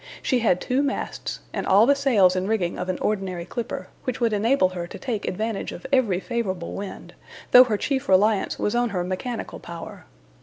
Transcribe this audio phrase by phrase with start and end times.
[0.23, 4.19] She had two masts and all the sails and rigging of an ordinary clipper, which
[4.19, 7.13] would enable her to take advantage of every favorable wind,
[7.51, 10.05] though her chief reliance was on her mechanical power.